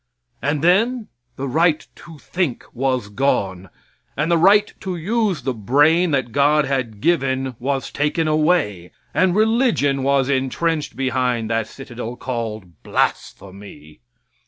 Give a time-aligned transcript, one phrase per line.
[0.41, 3.69] And then the right to think was gone,
[4.17, 9.35] and the right to use the brain that God had given was taken away, and
[9.35, 13.99] religion was entrenched behind that citadel called blasphemy.